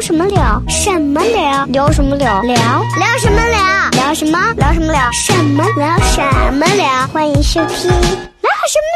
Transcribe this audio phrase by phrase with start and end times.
[0.00, 0.62] 聊什么聊？
[0.66, 1.66] 什么聊？
[1.66, 2.40] 聊什么聊？
[2.40, 3.90] 聊聊什么聊？
[3.90, 4.54] 聊什么？
[4.54, 5.10] 聊什么聊？
[5.12, 5.98] 什么聊？
[5.98, 6.22] 什
[6.54, 7.06] 么聊？
[7.08, 8.88] 欢迎收听聊什么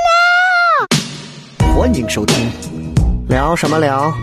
[1.60, 2.50] 聊欢迎收听，
[3.28, 4.14] 聊什么聊聊？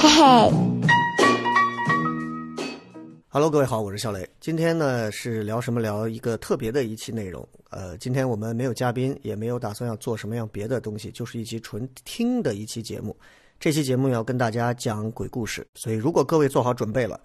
[0.00, 0.50] 嘿嘿。
[3.28, 4.26] ？Hello，各位好，我是小雷。
[4.40, 7.46] 今天呢是聊什么聊一个特别的一期内容。
[7.68, 13.14] 呃，今天我们没有嘉宾，也没有打算要做什么样别的东西，就是一期纯听的一期节目。
[13.58, 17.18] 这期节目要跟大家讲鬼故事，所以如果各位做好准备了，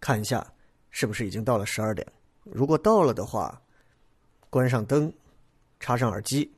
[0.00, 0.46] 看一下
[0.90, 2.06] 是不是已经到了十二点。
[2.44, 3.60] 如果到了的话，
[4.50, 5.10] 关上灯，
[5.80, 6.50] 插上耳机，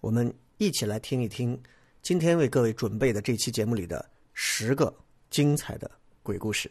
[0.00, 1.60] 我们一起来听一听
[2.00, 4.94] 今天为各位准备的这期节目里的十个
[5.28, 5.90] 精彩的
[6.22, 6.70] 鬼故事。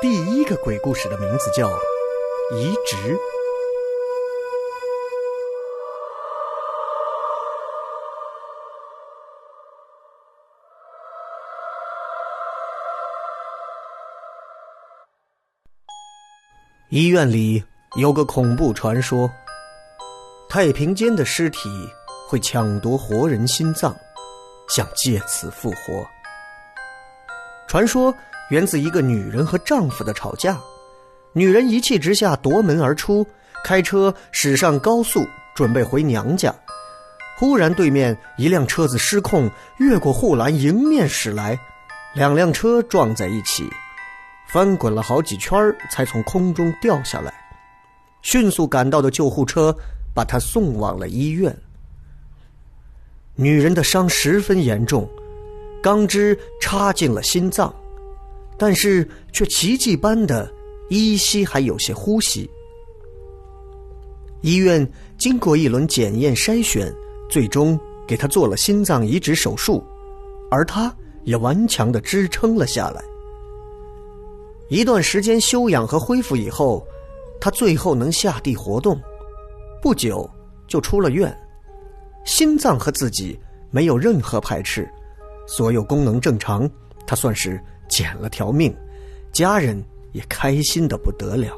[0.00, 1.68] 第一个鬼故事的名字叫
[2.56, 3.14] 《移植》。
[16.88, 17.64] 医院里
[17.96, 19.28] 有个恐怖传说：
[20.48, 21.68] 太平间的尸体
[22.28, 23.92] 会抢夺活人心脏，
[24.68, 26.06] 想借此复活。
[27.66, 28.14] 传说
[28.50, 30.60] 源自一个女人和丈夫的吵架，
[31.32, 33.26] 女人一气之下夺门而出，
[33.64, 36.54] 开车驶上高速，准备回娘家。
[37.36, 41.58] 忽然，对面一辆车子失控，越过护栏迎面驶来，
[42.14, 43.68] 两辆车撞在一起。
[44.48, 45.56] 翻滚了好几圈
[45.90, 47.32] 才从空中掉下来。
[48.22, 49.76] 迅速赶到的救护车
[50.14, 51.56] 把他送往了医院。
[53.34, 55.08] 女人的伤十分严重，
[55.82, 57.72] 钢枝插进了心脏，
[58.56, 60.50] 但是却奇迹般的
[60.88, 62.50] 依稀还有些呼吸。
[64.40, 66.92] 医院经过一轮检验筛选，
[67.28, 69.84] 最终给她做了心脏移植手术，
[70.50, 70.92] 而她
[71.24, 73.04] 也顽强的支撑了下来。
[74.68, 76.86] 一段时间休养和恢复以后，
[77.40, 79.00] 他最后能下地活动，
[79.80, 80.28] 不久
[80.66, 81.34] 就出了院。
[82.24, 83.38] 心脏和自己
[83.70, 84.88] 没有任何排斥，
[85.46, 86.68] 所有功能正常，
[87.06, 88.76] 他算是捡了条命，
[89.30, 89.80] 家人
[90.12, 91.56] 也开心的不得了。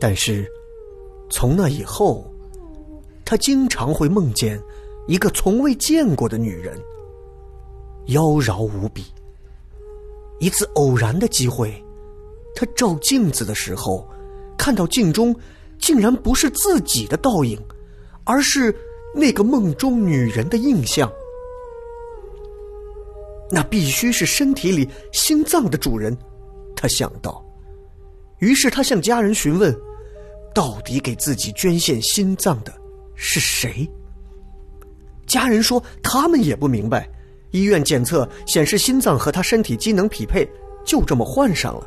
[0.00, 0.44] 但是，
[1.30, 2.28] 从那以后，
[3.24, 4.60] 他经常会梦见
[5.06, 6.76] 一个从未见过的女人，
[8.06, 9.04] 妖娆无比。
[10.44, 11.82] 一次偶然的机会，
[12.54, 14.06] 他照镜子的时候，
[14.58, 15.34] 看到镜中
[15.78, 17.58] 竟然不是自己的倒影，
[18.24, 18.74] 而是
[19.14, 21.10] 那个梦中女人的印象。
[23.50, 26.14] 那必须是身体里心脏的主人，
[26.76, 27.42] 他想到。
[28.38, 29.74] 于是他向家人询问，
[30.54, 32.74] 到底给自己捐献心脏的
[33.14, 33.90] 是谁？
[35.24, 37.08] 家人说他们也不明白。
[37.54, 40.44] 医院检测显示心脏和他身体机能匹配，
[40.84, 41.86] 就这么换上了。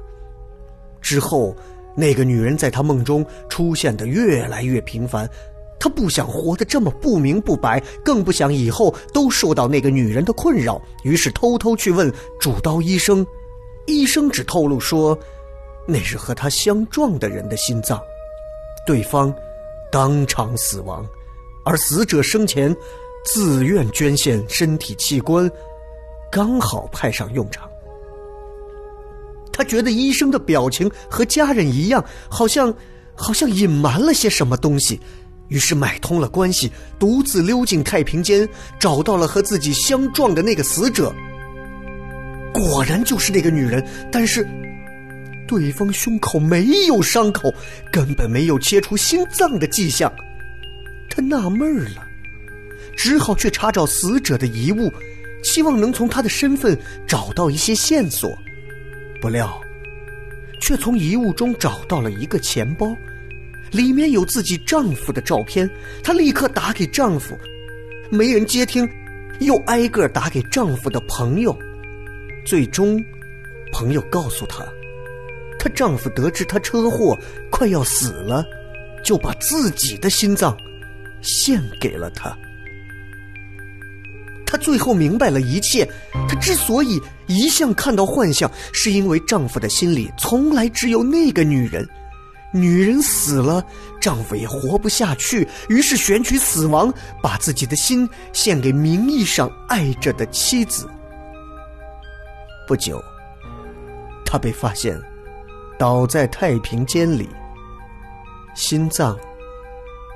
[1.01, 1.53] 之后，
[1.93, 5.29] 那个女人在他梦中出现的越来越频繁，
[5.77, 10.81] 他不想活得这么不明不白，更不想以后都受到那个女人的困扰。
[11.03, 13.27] 于是偷偷去问主刀医生，
[13.87, 15.19] 医生只透露说，
[15.85, 18.01] 那是和他相撞的人的心脏，
[18.85, 19.35] 对方
[19.91, 21.05] 当场死亡，
[21.65, 22.73] 而死者生前。
[23.27, 25.51] 自愿捐献身体器官，
[26.31, 27.69] 刚好派上用场。
[29.51, 32.73] 他觉得医生的表情和家人一样，好像
[33.15, 34.97] 好像隐瞒了些什么东西，
[35.49, 38.47] 于是买通了关系，独自溜进太平间，
[38.79, 41.13] 找到了和自己相撞的那个死者。
[42.53, 44.47] 果然就是那个女人，但是
[45.49, 47.53] 对方胸口没有伤口，
[47.91, 50.09] 根本没有切除心脏的迹象。
[51.09, 52.06] 他纳闷了。
[52.97, 54.91] 只好去查找死者的遗物，
[55.43, 56.77] 希望能从他的身份
[57.07, 58.35] 找到一些线索。
[59.21, 59.61] 不料，
[60.59, 62.87] 却从遗物中找到了一个钱包，
[63.71, 65.69] 里面有自己丈夫的照片。
[66.03, 67.37] 她立刻打给丈夫，
[68.09, 68.89] 没人接听，
[69.39, 71.57] 又挨个打给丈夫的朋友。
[72.45, 73.03] 最终，
[73.71, 74.65] 朋友告诉她，
[75.59, 77.17] 她丈夫得知她车祸
[77.51, 78.43] 快要死了，
[79.03, 80.57] 就把自己的心脏
[81.21, 82.35] 献给了她。
[84.57, 85.87] 最后明白了一切。
[86.27, 91.87] 她之所以一向看到幻象，是因为丈夫的心里从来只有那个女人。
[92.53, 93.63] 女人死了，
[93.99, 100.89] 丈夫也活不下去，于是选取死亡，把自己的心献给名义上爱着的妻子。
[102.65, 103.03] 不久，
[104.25, 104.99] 他被发现
[105.77, 107.29] 倒在太平间里，
[108.55, 109.17] 心脏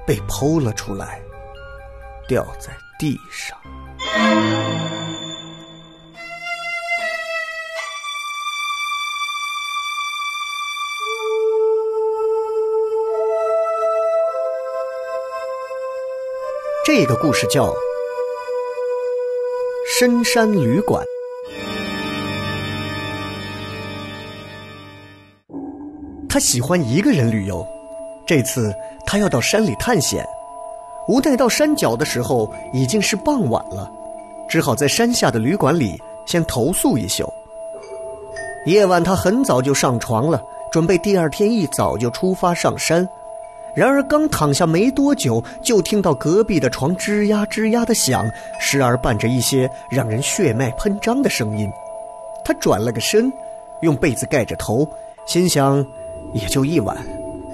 [0.07, 1.21] 被剖了出来，
[2.29, 3.57] 掉在地上。
[16.83, 17.67] 这个故事叫
[19.97, 21.05] 《深山旅馆》。
[26.27, 27.65] 他喜欢一个人旅游，
[28.25, 28.73] 这次
[29.05, 30.25] 他要到山里探险。
[31.07, 33.91] 无奈到山脚的时候已经是傍晚了，
[34.51, 37.25] 只好在山下的旅馆里先投宿一宿。
[38.65, 43.07] 夜晚他很早就上床了，准备第二天一早就出发上山。
[43.73, 51.71] 然而刚躺下没多久，就听到隔壁的床吱呀吱呀的响，时而伴着一些让人血脉喷张的声音。
[52.43, 53.31] 他转了个身，
[53.79, 54.85] 用被子盖着头，
[55.25, 55.77] 心想：
[56.33, 56.97] 也就一晚，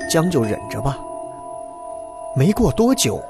[0.10, 0.98] 将就忍着吧。
[2.36, 3.22] 没过多久。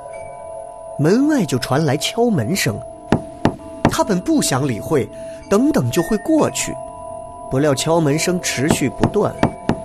[0.98, 2.80] 门外就传来敲门声，
[3.89, 5.07] 他本不想理会，
[5.50, 6.74] 等等就会过去，
[7.50, 9.34] 不料敲门声持续不断，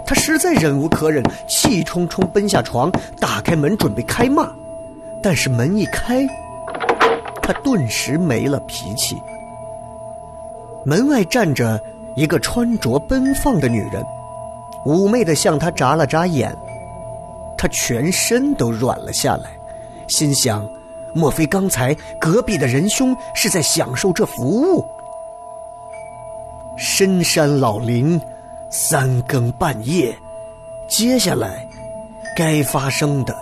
[0.06, 4.50] 他实在忍无可忍，气冲冲奔下床，打开门准备开骂，
[5.22, 6.26] 但是门一开，
[7.43, 9.16] 他顿时没了脾气。
[10.84, 11.81] 门外站着
[12.16, 14.05] 一个穿着奔放的女人，
[14.84, 16.55] 妩媚的向他眨了眨眼，
[17.56, 19.50] 他全身都软了下来，
[20.08, 20.69] 心想。
[21.14, 24.84] 莫非刚才隔壁的仁兄是在享受这服务？
[26.78, 28.20] 深山老林，
[28.70, 30.16] 三更半夜，
[30.88, 31.68] 接下来
[32.36, 33.36] 该发生的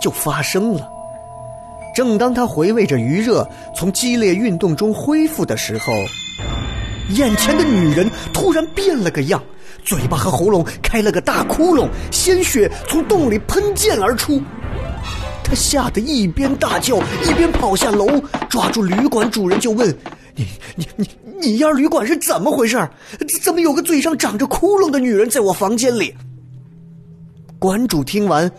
[0.00, 0.88] 就发生了。
[1.94, 5.92] 正当他回味着余热从激烈运动中恢复的时候，
[7.10, 9.42] 眼前的女人突然变了个样，
[9.84, 14.40] 嘴巴和喉咙开了个大窟窿，鲜血从洞里喷溅而出。
[15.46, 18.20] 他吓得一边大叫，一边跑下楼，
[18.50, 19.96] 抓住旅馆主人就问
[20.34, 20.44] ：“你、
[20.74, 21.08] 你、你、
[21.40, 22.76] 你家旅馆是怎么回事？
[23.44, 26.12] 怎么有个嘴上长着窟窿的女人在我房间里？”
[27.60, 28.50] 馆主听完，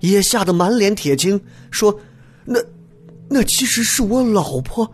[0.00, 1.40] 也吓得满脸铁青，
[1.70, 1.98] 说
[2.44, 2.60] ：“那、
[3.30, 4.86] 那其实是我老婆。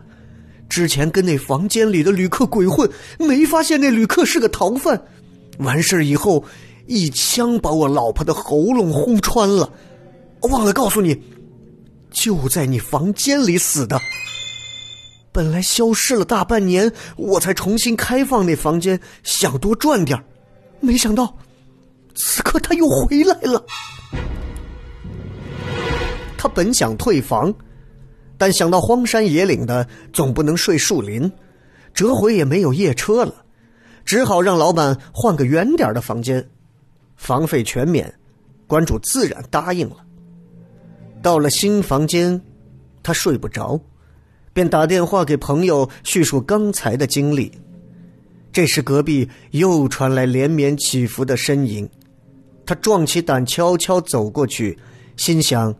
[0.69, 4.99] 之前跟那房间里的旅客鬼混，没发现那旅客是个逃犯。
[5.57, 6.41] 完事以后，
[6.87, 9.69] 一枪把我老婆的喉咙轰穿了。
[10.49, 11.21] 忘了告诉你。”
[12.11, 13.99] 就在你房间里死的。
[15.31, 20.23] 本来消失了大半年，我才重新开放那房间，想多赚点
[20.79, 21.35] 没想到，
[22.13, 23.65] 此刻他又回来了。
[26.37, 27.51] 他本想退房，
[28.37, 31.31] 但想到荒山野岭的，总不能睡树林，
[31.95, 33.43] 这回也没有夜车了，
[34.05, 36.47] 只好让老板换个远点的房间，
[37.15, 38.13] 房费全免。
[38.67, 39.97] 关主自然答应了。
[41.23, 42.39] 到了新房间，
[43.01, 43.79] 他睡不着，
[44.51, 47.49] 便打电话给朋友叙述刚才的经历。
[48.51, 51.89] 这时隔壁又传来连绵起伏的呻吟，
[52.65, 54.77] 他壮起胆悄悄走过去，
[55.15, 55.73] 心想，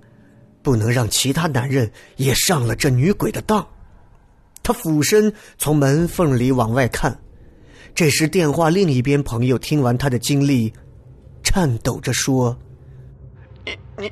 [0.61, 3.67] 不能让其他男人也上了这女鬼的当。
[4.63, 7.19] 他俯身从门缝里往外看，
[7.93, 10.71] 这时电话另一边朋友听完他的经历，
[11.43, 12.57] 颤抖着说
[13.67, 14.09] ：“你你。”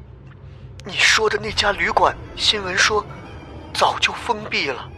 [0.84, 3.06] 你说的那家旅馆，新闻说
[3.72, 4.90] 早就封闭了，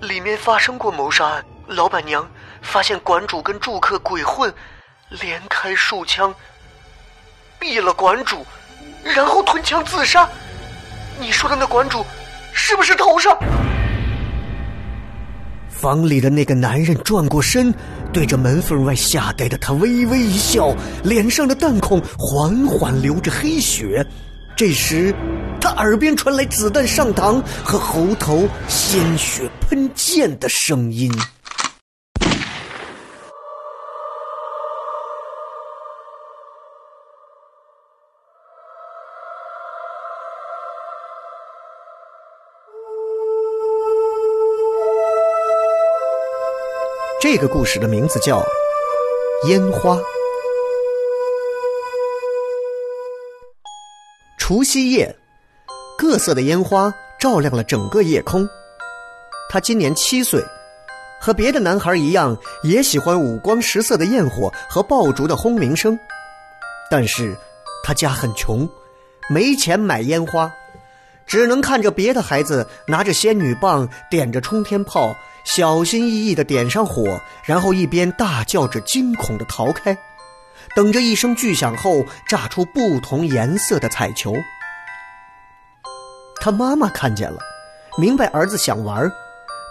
[0.00, 1.44] 里面发生过谋杀案。
[1.66, 2.26] 老板娘
[2.62, 4.52] 发现馆主跟住客鬼混，
[5.10, 6.34] 连开数枪，
[7.60, 8.46] 毙了馆主，
[9.02, 10.26] 然后吞枪自杀。
[11.20, 12.04] 你说的那馆主，
[12.54, 13.36] 是不是头上？
[15.68, 17.74] 房里的那个男人转过身，
[18.10, 24.02] 对着门缝外吓呆的他微微一笑，脸上的弹孔缓缓流着黑血。
[24.56, 25.12] 这时，
[25.60, 31.12] 他耳边传来子弹上膛和喉头鲜血喷溅的声音。
[47.20, 48.38] 这个故事的名字叫
[49.48, 49.96] 《烟花》。
[54.46, 55.16] 除夕夜，
[55.96, 58.46] 各色的烟花照亮了整个夜空。
[59.48, 60.44] 他今年七岁，
[61.18, 65.98] 和别的男孩一样，也喜欢五光十色的焰火和爆竹的轰鸣声。
[66.90, 67.34] 但是，
[67.82, 68.68] 他家很穷，
[69.30, 70.52] 没钱买烟花，
[71.26, 79.96] 只能看着别的孩子拿着仙女棒，点着冲天炮，小心翼翼地点上火，然后一边大叫着惊恐地逃开。
[80.74, 84.34] 等着一声巨响后炸出不同颜色的彩球。
[86.40, 87.38] 他妈妈看见了，
[87.96, 89.10] 明白儿子想玩，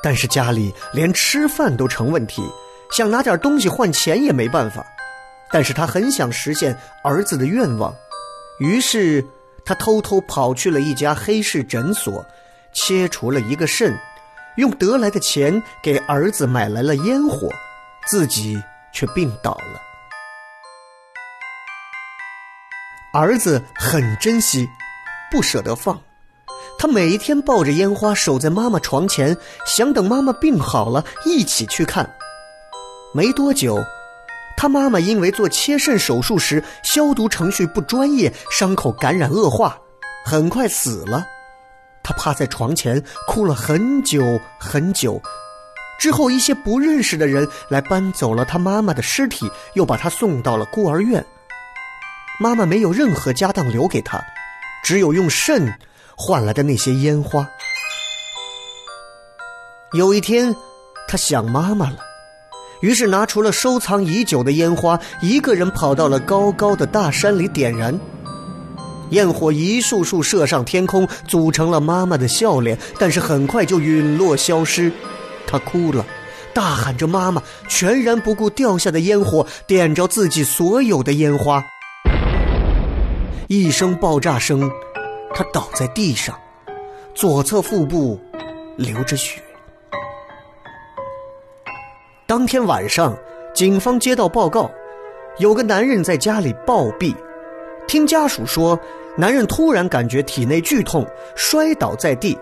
[0.02, 2.42] 但是家里连吃饭都成问题，
[2.92, 4.86] 想拿点东西换钱也没办法。
[5.52, 7.94] 但是他很想实现儿子的愿望，
[8.60, 9.24] 于是
[9.64, 12.26] 他偷偷跑去了一家黑市诊所，
[12.74, 13.96] 切除了一个肾，
[14.56, 17.48] 用得来的钱给儿子买来了烟火，
[18.08, 18.60] 自己
[18.92, 19.93] 却病倒了。
[23.16, 24.68] 儿子很珍惜，
[25.30, 26.02] 不舍得放。
[26.80, 32.12] 他每一天抱着烟花守在妈妈床前，想等妈妈病好了一起去看。
[33.14, 33.78] 没多久，
[34.58, 39.78] 他妈妈因为做切肾手术时消毒程序不专业，伤口感染恶化，
[40.26, 41.24] 很快死了。
[42.02, 44.24] 他趴在床前哭了很久
[44.60, 45.22] 很久。
[46.00, 51.24] 之后，一些不认识的人来搬走了他妈妈的尸体，又把他送到了孤儿院。
[52.40, 54.24] 妈妈没有任何家当留给他，
[54.84, 55.74] 只有用肾。
[56.16, 57.50] 换来的那些烟花。
[59.94, 60.56] 有一天，
[61.08, 61.98] 他想妈妈了，
[62.82, 68.00] 于是拿出了收藏已久的烟花，一个人跑到了高高的大山里点燃。
[69.10, 74.92] 焰火一束束射上天空，组成了妈妈的笑脸，但是很快就陨落消失。
[75.48, 76.06] 他哭了，
[76.54, 81.66] 大喊着“妈妈”，全然不顾掉下的烟火点着自己所有的烟花。
[83.48, 84.70] 一声爆炸声。
[85.36, 86.40] 他倒在地上，
[87.16, 88.20] 左侧腹部
[88.78, 89.42] 流着血。
[92.28, 93.18] 当天晚上，
[93.54, 94.70] 警方接到报告，
[95.40, 97.16] 有个男人在家里暴毙。
[97.88, 98.80] 听家属说，
[99.18, 102.38] 男人突然感觉体内剧痛，摔倒在地，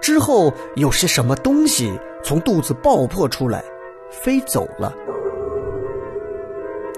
[0.00, 1.92] 之后有些什么东西
[2.24, 3.64] 从肚子爆破出来，
[4.10, 4.92] 飞走了。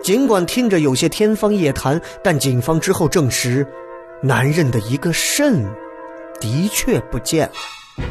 [0.05, 3.67] 尽管听着有些天方夜谭，但警方之后证实。
[4.23, 5.65] 男人的一个肾，
[6.39, 8.05] 的确不见了。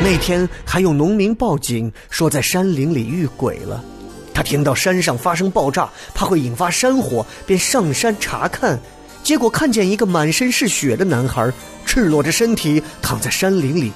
[0.00, 3.84] 那天还有农民报警说在山林里遇鬼了。
[4.32, 8.78] 他听到山上发生爆炸，怕会引发山火，便上山查看。
[9.24, 11.52] 结果看见一个满身是血的男孩，
[11.84, 13.90] 赤裸着身体躺在山林里。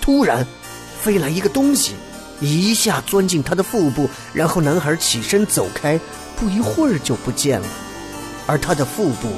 [0.00, 0.46] 突然，
[1.02, 1.92] 飞来一个东西，
[2.40, 5.98] 一下钻进他的腹部，然后男孩起身走开，
[6.36, 7.66] 不一会儿就不见了。
[8.46, 9.28] 而他的腹部。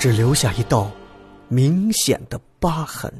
[0.00, 0.92] 只留下一道
[1.48, 3.12] 明显的疤痕。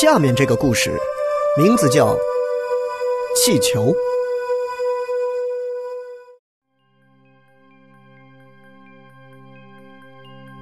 [0.00, 0.96] 下面这个故事，
[1.56, 2.08] 名字叫
[3.36, 3.92] 《气球》。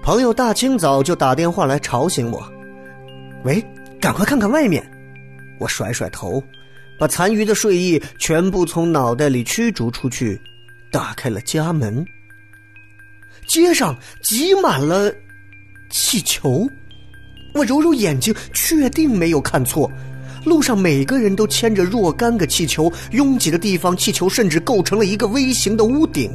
[0.03, 2.47] 朋友大清早就打电话来吵醒我，
[3.43, 3.65] 喂，
[3.99, 4.87] 赶快看看外面！
[5.59, 6.45] 我甩甩头，
[6.99, 10.39] 把残余的睡意全部从脑袋里驱逐出去，
[10.91, 12.05] 打开了家门。
[13.47, 15.11] 街上挤满了
[15.91, 16.69] 气球，
[17.55, 19.91] 我揉揉眼睛，确定没有看错。
[20.45, 26.33] 路上每个人都牵着若干个气球，拥挤的地方，气球甚至构成了一个微型的屋顶。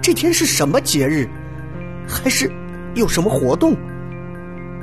[0.00, 1.28] 这天是什么节日？
[2.06, 2.50] 还是
[2.94, 3.76] 有什么活动？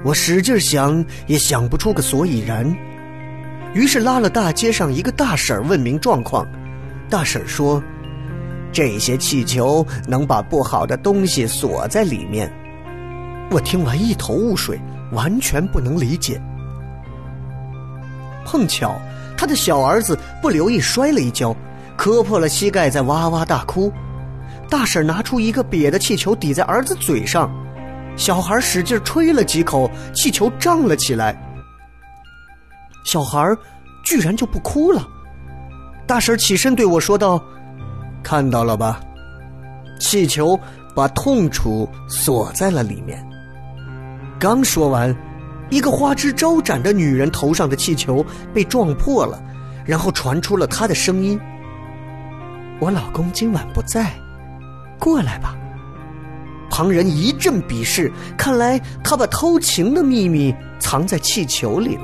[0.04, 2.72] 我使劲想，也想不出个所以然。
[3.74, 6.48] 于是拉了大街上一个大婶问明状况。
[7.10, 7.84] 大婶说
[8.72, 12.52] ：“这些气球能把不好的东西锁在里面。”
[13.50, 14.80] 我听完一头雾水，
[15.12, 16.40] 完全不能理解。
[18.46, 18.96] 碰巧
[19.36, 21.54] 他的小儿子不留意摔了一跤，
[21.98, 23.92] 磕破了膝盖，在哇哇大哭。
[24.70, 27.52] 大婶拿出一个瘪的气球抵在儿子嘴上，
[28.16, 31.36] 小孩使劲吹了几口，气球胀了起来。
[33.04, 33.56] 小孩
[34.04, 35.08] 居然就不哭了。
[36.08, 37.44] 大婶起身对我说道
[38.24, 39.00] ：“看到了吧，
[40.00, 40.60] 气球
[40.96, 43.24] 把痛楚锁在了里面。”
[44.40, 45.16] 刚说完，
[45.70, 49.42] 一个花枝招展的女人头上的气球被撞破了，
[49.86, 51.40] 然后传出了她的声音
[52.80, 54.12] ：“我老公今晚不在。”
[55.00, 55.56] 过来吧！
[56.70, 62.02] 旁人一阵鄙视，看来他把偷情的秘密藏在气球里了。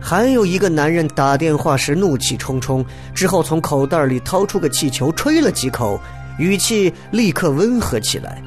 [0.00, 5.98] 还有一个男人打电话时怒气冲冲，之后从口袋里掏出个气球，吹了几口，
[6.38, 8.40] 语气立刻温和起来。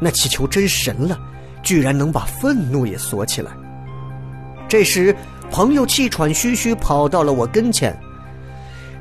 [0.00, 1.18] 那气球真神了，
[1.68, 3.50] 居然能把愤怒也锁起来。
[4.66, 5.14] 这时，
[5.50, 7.94] 朋友气喘吁吁跑到了我跟前。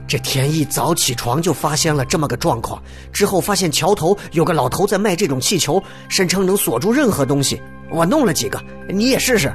[0.05, 2.83] 这天一早起床就发现了这么个状况，
[3.13, 7.61] 之后发现桥头有个老头在卖这种气球，声称能锁住任何东西。
[7.89, 9.49] 我弄了几个，你也试试。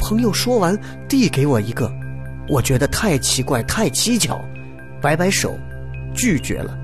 [0.00, 0.76] 朋友说完，
[1.08, 1.88] 递给我一个，
[2.48, 4.40] 我觉得太奇怪、太蹊跷，
[5.00, 5.56] 摆摆手，
[6.12, 6.76] 拒绝了。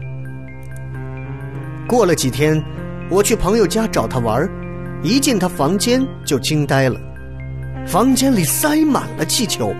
[1.89, 2.65] 过了几天，
[3.11, 4.49] 我去朋友家找他玩儿，
[5.03, 6.99] 一进他房间就惊呆了，
[7.87, 9.73] 房间里塞满了气球。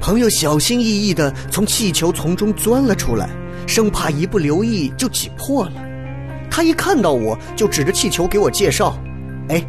[0.00, 3.28] 朋友小心翼翼地从气球丛中钻了出来，
[3.66, 5.72] 生怕一不留意就挤破了。
[6.48, 8.96] 他一看到我就指着气球给我介绍
[9.50, 9.60] ：“哎，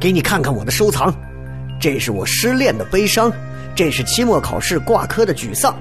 [0.00, 1.14] 给你看看我的收藏，
[1.80, 3.30] 这是我失恋的悲伤，
[3.76, 5.76] 这是期末考试挂科的沮丧，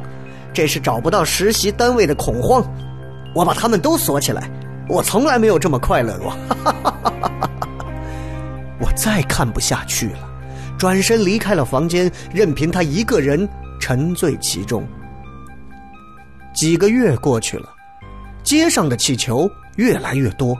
[0.53, 2.63] 这是找不到实习单位的恐慌。”
[3.33, 4.47] 我把他们都锁起来，
[4.87, 6.29] 我从来没有这么快乐过。
[6.63, 6.75] 哈
[8.79, 10.29] 我再看不下去了，
[10.77, 13.47] 转身离开了房间，任凭他一个人
[13.79, 14.87] 沉醉其中。
[16.53, 17.69] 几个月过去了，
[18.43, 20.57] 街上的气球越来越多，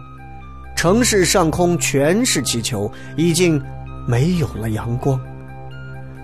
[0.75, 3.61] 城市上空全是气球，已经
[4.07, 5.19] 没有了阳光，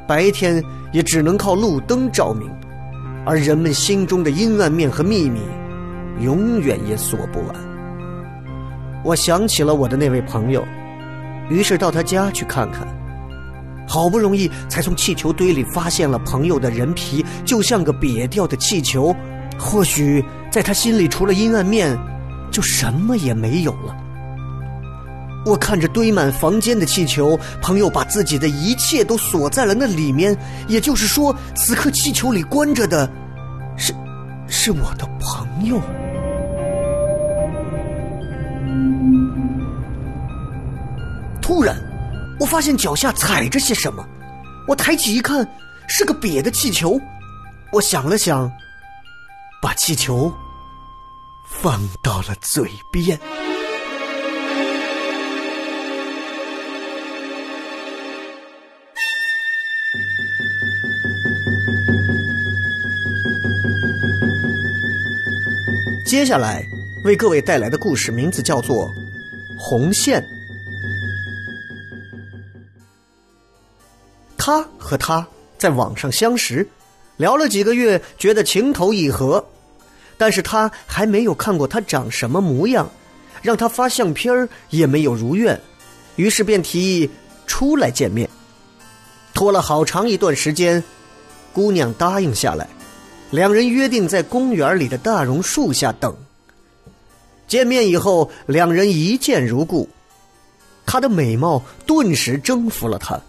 [0.08, 2.50] 白天也只能靠路灯照明，
[3.26, 5.40] 而人们心中的阴暗面和秘密。
[6.20, 7.56] 永远也锁不完。
[9.04, 10.64] 我想起了我的那位朋友，
[11.50, 12.88] 于是到他家去看看。
[13.88, 19.16] 好不容易才从气球堆里发现了朋友的人皮，就像个瘪掉的气球。
[19.60, 21.96] 或许在他心里，除了阴暗面，
[22.50, 23.96] 就什么也没有了。
[25.46, 30.36] 我看着堆满房间的气球，朋友把自己的一切都锁在了那里面。
[30.68, 33.08] 也就是说，此刻气球里关着的，
[33.76, 33.94] 是，
[34.48, 35.80] 是我的朋友。
[41.44, 41.78] 突然，
[42.40, 44.08] 我发现脚下踩着些什么。
[44.66, 45.46] 我抬起一看，
[45.90, 46.98] 是个瘪的气球。
[47.74, 48.50] 我想了想，
[49.62, 50.34] 把气球
[51.46, 53.20] 放到了嘴边。
[66.06, 66.66] 接下来
[67.04, 68.90] 为各位带来的故事名字叫做
[69.58, 70.22] 《红线》。
[74.38, 75.26] 他和他
[75.58, 76.68] 在网上相识，
[77.18, 79.44] 聊了几个月，觉得情投意合，
[80.18, 82.90] 但是他还没有看过他长什么模样，
[83.42, 85.60] 让他发相片也没有如愿，
[86.16, 87.10] 于是便提议
[87.48, 88.30] 出来见面。
[89.34, 90.84] 拖了好长一段时间，
[91.54, 92.68] 姑娘答应下来，
[93.32, 96.16] 两人约定在公园里的大榕树下等。
[97.48, 99.88] 见面以后，两人一见如故，
[100.86, 103.20] 她的美貌顿时征服了他。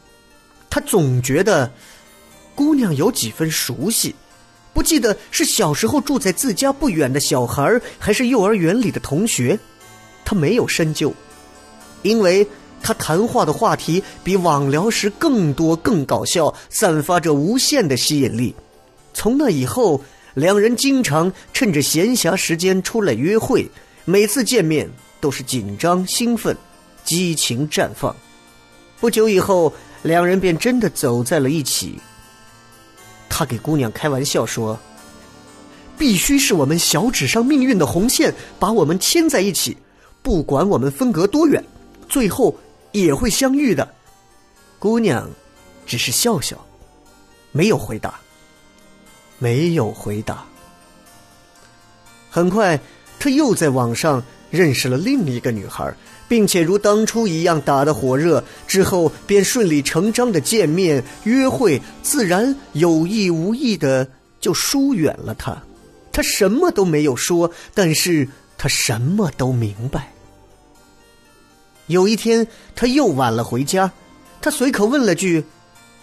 [0.74, 1.70] 他总觉得
[2.52, 4.12] 姑娘有几分熟悉，
[4.72, 9.56] 不记得是小时候住在自家不远的小孩还是幼儿园里的同学。
[10.24, 11.14] 他没有深究，
[12.02, 12.44] 因为
[12.82, 18.52] 他谈话的话题比网聊时更多、更搞笑，散发着无限的吸引力。
[19.12, 20.02] 从那以后，
[20.34, 23.70] 两人经常趁着闲暇时间出来约会，
[24.04, 26.56] 每次见面都是紧张、兴奋、
[27.04, 28.12] 激情绽放。
[28.98, 29.72] 不久以后。
[30.04, 31.98] 两人便真的走在了一起。
[33.28, 34.78] 他给姑娘开玩笑说
[35.98, 39.76] ：“必须是我们小指上命运的红线把我们牵在一起，
[40.22, 41.64] 不管我们分隔多远，
[42.08, 42.54] 最后
[42.92, 43.92] 也会相遇的。”
[44.78, 45.28] 姑娘
[45.86, 46.62] 只是笑笑，
[47.50, 48.20] 没有回答，
[49.38, 50.44] 没有回答。
[52.30, 52.78] 很快，
[53.18, 55.92] 他又在网上认识了另一个女孩。
[56.34, 64.08] 并且如当初一样打得火热，之后便顺理成章的见面约会，自然有意无意的
[64.40, 65.56] 就疏远了他。
[66.10, 70.12] 他什么都没有说，但是他什么都明白。
[71.86, 72.44] 有一天，
[72.74, 73.92] 他又晚了回家，
[74.42, 75.44] 他随口问了句：“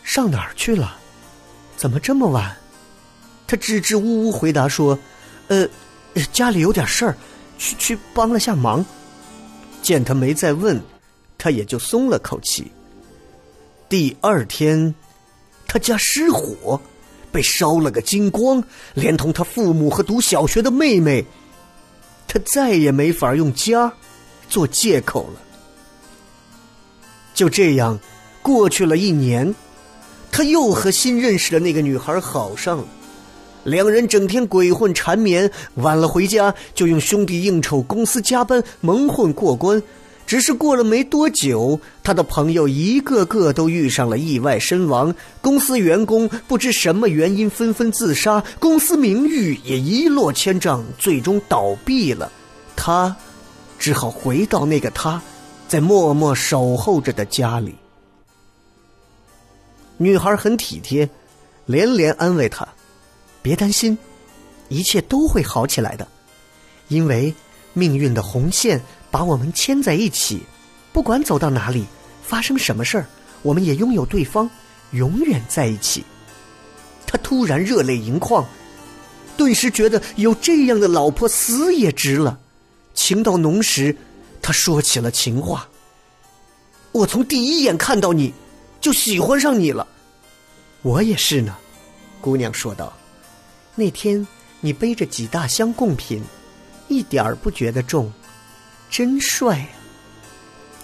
[0.02, 0.96] 上哪儿去了？
[1.76, 2.56] 怎么这么晚？”
[3.48, 4.98] 他支支吾吾回答说
[5.50, 5.68] ：“呃，
[6.32, 7.18] 家里有点事儿，
[7.58, 8.86] 去去帮了下忙。”
[9.82, 10.82] 见他没再问，
[11.38, 12.72] 他也就松了口气。
[13.90, 14.94] 第二天，
[15.68, 16.80] 他家失火，
[17.32, 18.64] 被烧了个精光，
[18.94, 21.26] 连同他父母和读小学的妹妹，
[22.28, 23.92] 他再也没法用家
[24.48, 25.42] 做借口了。
[27.34, 28.00] 就这样，
[28.42, 29.54] 过去了一年，
[30.32, 32.86] 他又和新认识的那个女孩好上了。
[33.64, 39.82] 两人整天鬼混缠绵，晚了回家就用兄弟应酬、公司加班蒙混过关。
[40.28, 52.32] 只是过了没多久，他的朋友一个个都遇上了意外身亡，公司员工不知什么原因纷纷自杀，公司名誉也一落千丈，最终倒闭了。
[52.78, 53.14] 他
[53.78, 55.22] 只好回到那个他，
[55.68, 57.76] 在默默守候着的家里。
[59.98, 61.10] 女孩很体贴，
[61.66, 62.66] 连连安慰他
[63.42, 63.98] ：“别担心，
[64.70, 66.08] 一切都会好起来的，
[66.90, 67.34] 因为
[67.74, 70.42] 命运的红线把我们牵在一起，
[70.94, 71.86] 不管走到哪里，
[72.22, 73.06] 发生什么事儿，
[73.42, 74.50] 我们也拥有对方，
[74.92, 76.04] 永远在一起。”
[77.08, 78.46] 他突然热泪盈眶，
[79.36, 82.40] 顿时觉得有这样的老婆死也值了。
[82.94, 83.96] 情到浓时，
[84.42, 85.68] 他说起了情话
[86.94, 88.34] ：“我从第一眼看到你，
[88.80, 89.88] 就喜欢上你了。”
[90.84, 91.58] 我也是呢，
[92.22, 92.94] 姑娘说道。
[93.76, 94.28] 那天
[94.60, 96.22] 你背着几大箱贡品，
[96.88, 98.12] 一点儿不觉得重，
[98.90, 99.68] 真帅呀。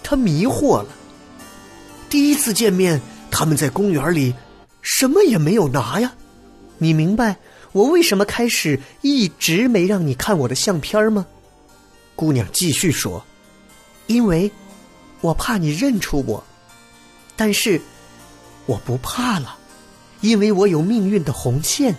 [0.04, 0.88] 他迷惑了。
[2.10, 4.34] 第一次见面，他们在公园里，
[4.82, 6.13] 什么也没有拿呀。
[6.78, 7.36] 你明白
[7.73, 11.26] 我为什么开始一直没让你看我的相片吗？
[12.15, 13.23] 姑娘继续说
[14.08, 14.50] ：“因为，
[15.21, 16.43] 我怕你认出我，
[17.36, 17.82] 但是，
[18.65, 19.58] 我不怕了。”
[20.21, 21.95] 因为我有命运的红线，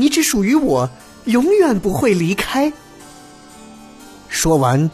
[0.00, 0.88] 你只属于我，
[1.24, 2.72] 永远不会离开。
[4.28, 4.88] 说完，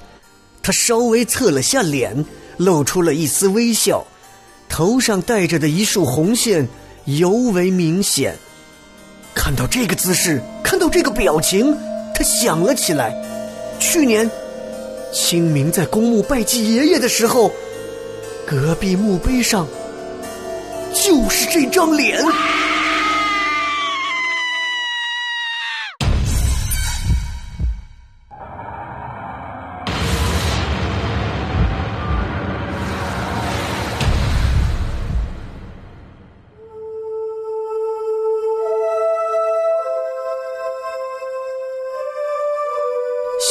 [0.62, 2.25] 他稍微侧了下脸，
[2.57, 4.07] 露出了一丝微笑，
[4.67, 6.67] 头上戴着的一束红线
[7.05, 8.35] 尤为明显。
[9.35, 11.77] 看到这个姿势，看到这个表情，
[12.14, 13.14] 他想了起来：
[13.79, 14.31] 去年
[15.12, 17.53] 清明在公墓拜祭爷爷的时候，
[18.47, 19.69] 隔壁墓碑上。
[20.95, 22.25] 就是这张脸。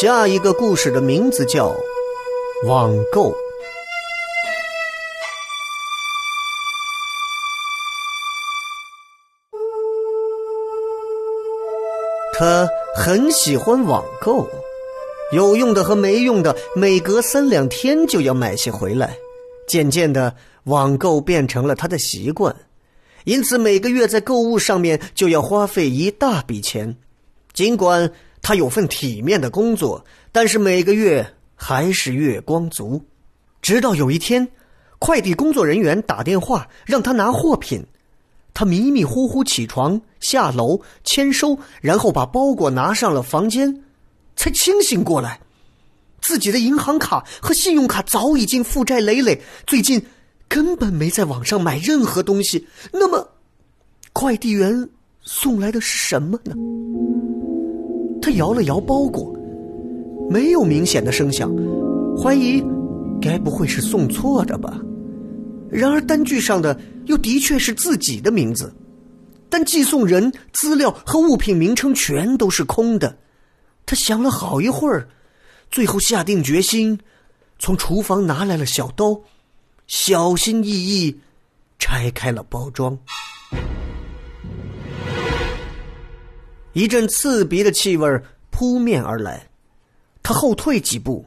[0.03, 1.69] 下一个故事的名字叫
[2.67, 3.31] 《网购》。
[12.37, 14.45] 他很喜欢网购，
[15.31, 19.15] 有用的和没用的，每隔三两天就要买些回来。
[19.69, 20.35] 渐渐的，
[20.65, 22.53] 网购变成了他的习惯，
[23.23, 26.93] 因此每个月在购物上面就要花费一大笔钱。
[27.53, 28.11] 尽管
[28.43, 31.25] 他有份体面的工作，但是每个月
[31.55, 33.01] 还是月光族。
[33.61, 34.45] 直到有一天，
[34.99, 37.83] 快递工作人员打电话让他拿货品。
[38.53, 43.81] 他迷迷糊糊起床，下楼签收，然后把包裹拿上了房间，
[44.35, 45.39] 才清醒过来，
[46.21, 50.05] 自己的银行卡和信用卡早已经负债累累，最近
[50.49, 52.67] 根本没在网上买任何东西。
[52.91, 53.27] 那么，
[54.11, 54.89] 快递员
[55.21, 56.53] 送来的是什么呢？
[58.23, 59.35] 他摇了摇包裹，
[60.29, 61.53] 没有明显的声响，
[62.17, 62.63] 怀疑
[63.21, 64.79] 该不会是送错的吧。
[65.69, 68.73] 然而单据上的又的确是自己的名字，
[69.49, 73.13] 但寄送人、资料和物品名称全都是空的。
[73.85, 75.09] 他想了好一会儿，
[75.69, 76.97] 最后下定决心，
[77.59, 79.19] 从厨房拿来了小刀，
[79.85, 81.19] 小心翼翼
[81.77, 82.97] 拆开了包装。
[86.73, 89.47] 一阵刺鼻的气味扑面而来，
[90.21, 91.25] 他后退几步。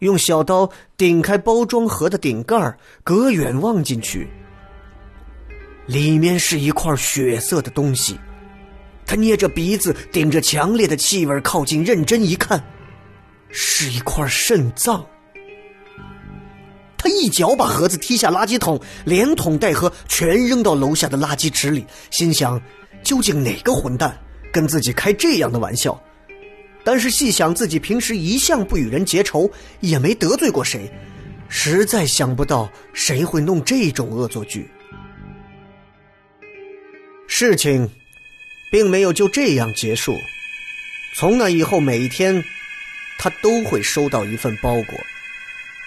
[0.00, 4.28] 用小刀顶开包装盒的顶盖隔远望进去，
[5.86, 8.18] 里面是一块血色的东西。
[9.06, 12.60] 他捏着鼻子，顶着强烈的气味靠近，认真一看，
[13.50, 15.06] 是一块肾脏。
[16.98, 22.60] 他一脚把盒子踢下垃圾桶，连桶带盒全扔到楼下的垃圾池里，心想：
[23.04, 24.18] 究竟哪个混蛋
[24.52, 26.00] 跟自己开这样的玩笑？
[26.84, 30.90] 但是细想自己平时一向不与人结仇，也没得罪过谁，
[31.48, 34.68] 实在想不到谁会弄这种恶作剧。
[37.28, 37.88] 事情，
[38.70, 40.16] 并没有就这样结束。
[41.14, 42.42] 从那以后，每一天，
[43.18, 44.98] 他都会收到一份包裹，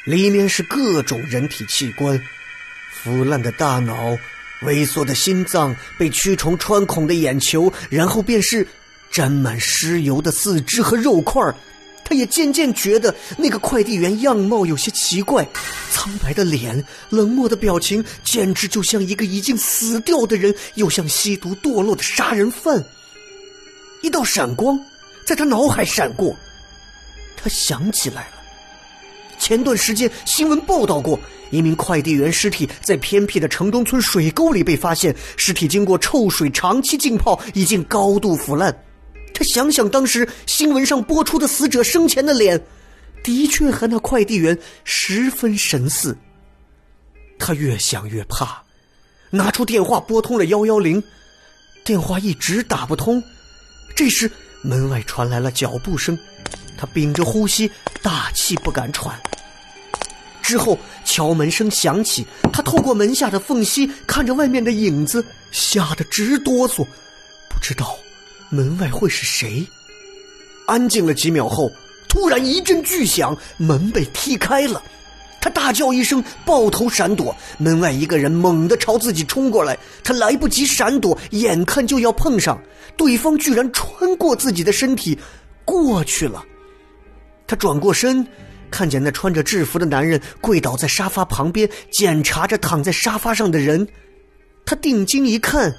[0.06, 2.20] 里面是各种人体器官：
[2.90, 4.18] 腐烂的大脑、
[4.64, 8.68] 萎缩的心脏、被蛆虫穿孔的眼球，然后便是。
[9.12, 11.42] 沾满尸油的四肢和肉块
[12.04, 15.48] 他也渐渐觉得那个快递员样貌有些奇怪，
[15.90, 22.84] 苍白的脸，冷漠的表情，简直就像一个已经死掉的人，又像吸毒堕落的杀人犯。
[24.02, 24.78] 一道闪光
[25.26, 26.36] 在他脑海闪过，
[27.38, 28.35] 他想起来了，
[29.46, 31.20] 前段时间新闻报道过
[31.52, 38.76] 一名快递员尸体在偏僻的城中村水沟里被发现，尸体经过臭水长期浸泡，已经高度腐烂。
[39.36, 42.60] 他想想当时新闻上播出的死者生前的脸，
[43.24, 46.18] 的确和那快递员十分神似。
[47.38, 48.64] 他越想越怕，
[49.30, 51.04] 拿出电话拨通了幺幺零，
[51.84, 53.24] 电话一直打不通。
[53.96, 54.28] 这时
[54.64, 56.18] 门外传来了脚步声，
[56.80, 57.70] 他屏着呼吸，
[58.02, 59.16] 大气不敢喘。
[60.46, 66.86] 之后敲门声响起，他透过门下的缝隙看着外面的影子，吓得直哆嗦，
[67.50, 67.98] 不知道
[68.50, 69.66] 门外会是谁。
[70.68, 71.72] 安静了几秒后，
[72.08, 74.80] 突然一阵巨响，门被踢开了。
[75.42, 77.36] 他大叫一声，抱头闪躲。
[77.58, 82.62] 门外一个人猛地朝自己冲过来，他来不及闪躲，眼看就要碰上，
[82.96, 85.18] 对方居然穿过自己的身体
[85.64, 86.46] 过去了。
[87.48, 88.28] 他转过身，
[88.72, 93.88] 看见那穿着制服的男人跪倒在沙发旁边，检查着躺在沙发上的人。
[94.66, 95.74] 他定睛一看，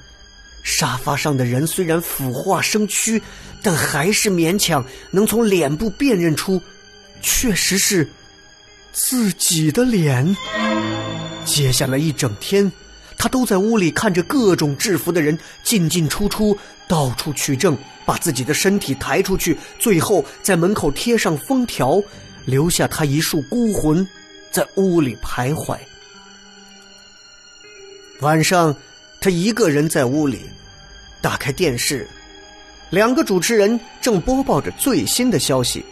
[0.63, 3.21] 沙发上的人虽然腐化生蛆，
[3.61, 6.61] 但还是勉强能从脸部辨认出，
[7.21, 8.07] 确实是。
[8.93, 10.35] 自己的脸。
[11.45, 12.71] 接下来一整天，
[13.15, 22.01] 他都在屋里看着各种制服的人进进出出，到处取证，把自己的身体抬出去，最后在门口贴上封条，
[22.47, 24.07] 留下他一束孤魂
[24.51, 25.77] 在屋里徘徊。
[28.21, 28.73] 晚上，
[29.19, 30.49] 他一个人在屋里，
[31.21, 32.07] 打开电视，
[32.89, 35.83] 两个主持人正播报着最新的消息。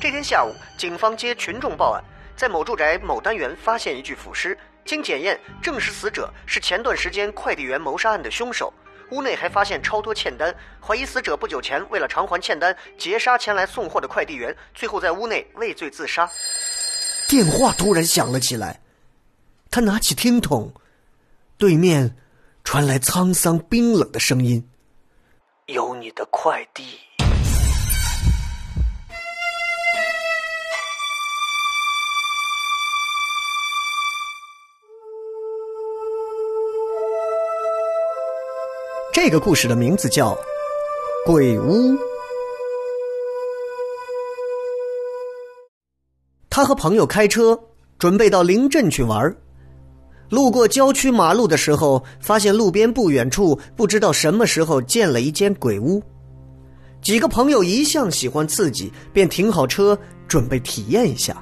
[0.00, 2.02] 这天下午，警方接群众报案。
[2.36, 8.72] 在某住宅某单元发现一具腐尸，经检验证实死者是前段时间快递员谋杀案的凶手。
[9.12, 16.28] 屋内还发现超多欠单，怀疑死者不久前为了偿还欠单，劫杀前来送货的快递员，最后在屋内畏罪自杀。
[17.28, 18.80] 电话突然响了起来，
[19.70, 20.72] 他拿起听筒，
[21.58, 22.16] 对面
[22.64, 24.66] 传来沧桑冰冷的声音
[25.68, 26.98] ：“有你的快递。”
[39.12, 40.30] 这个故事的名字叫
[41.26, 41.92] 《鬼屋》。
[46.48, 47.58] 他和朋友开车
[47.98, 49.36] 准备到临镇去玩
[50.30, 56.02] 路过郊区马路的时候，发现路边不远处不知道什么时候建了一间鬼屋。
[57.02, 59.96] 几个朋友一向喜欢刺激，便停好车
[60.26, 61.36] 准备体验一下。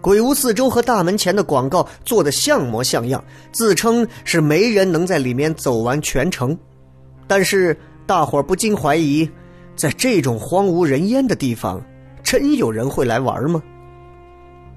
[0.00, 6.56] 鬼屋四周和大门前的广告做的像模像样，自称是没人能在里面走完全程。
[7.30, 9.30] 但是大伙儿不禁怀疑，
[9.76, 11.80] 在这种荒无人烟的地方，
[12.24, 13.62] 真有人会来玩吗？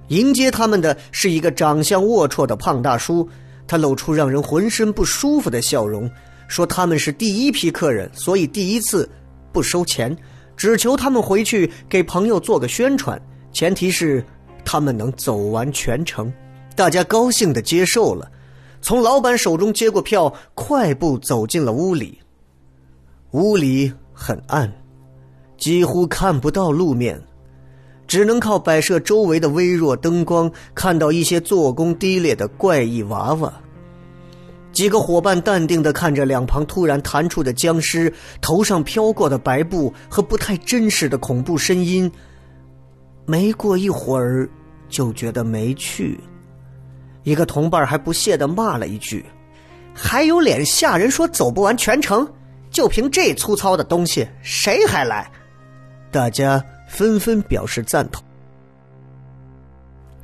[0.09, 3.27] 迎接他们的是一个长相龌龊的胖大叔，
[3.65, 6.07] 他露出让人浑身不舒服的笑容，
[6.47, 9.09] 说他们是第一批客人，所以第一次
[9.51, 10.15] 不收钱，
[10.55, 13.19] 只求他们回去给朋友做个宣传，
[13.51, 14.23] 前提是
[14.63, 16.31] 他们能走完全程。
[16.75, 18.29] 大家高兴的接受了，
[18.79, 22.19] 从老板手中接过票，快步走进了屋里。
[23.33, 24.71] 屋里很暗，
[25.57, 27.19] 几乎看不到路面，
[28.05, 33.51] 只能靠摆设周围的微弱灯光看到一些做工低劣的怪异娃娃。
[34.71, 42.11] 几个伙伴淡定的看着两旁突然弹出的僵尸，头上飘过的白布和不太真实的恐怖声音。
[43.25, 44.47] 没过一会儿，
[44.89, 46.19] 就觉得没趣。
[47.23, 49.25] 一个同伴还不屑的骂了一句
[49.91, 52.27] ：“还有脸吓人，说走不完全程。”
[52.73, 55.31] 就凭这粗糙的东西，谁还来？
[56.11, 58.21] 大家纷纷表示赞同。